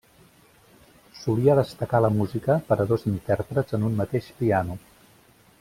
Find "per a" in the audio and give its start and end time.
2.71-2.89